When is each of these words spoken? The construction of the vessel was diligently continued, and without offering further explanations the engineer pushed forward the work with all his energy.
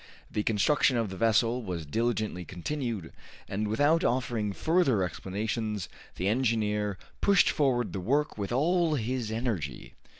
The 0.31 0.41
construction 0.41 0.97
of 0.97 1.11
the 1.11 1.15
vessel 1.15 1.61
was 1.61 1.85
diligently 1.85 2.43
continued, 2.43 3.13
and 3.47 3.67
without 3.67 4.03
offering 4.03 4.51
further 4.51 5.03
explanations 5.03 5.89
the 6.15 6.27
engineer 6.27 6.97
pushed 7.21 7.51
forward 7.51 7.93
the 7.93 7.99
work 7.99 8.35
with 8.35 8.51
all 8.51 8.95
his 8.95 9.31
energy. 9.31 9.93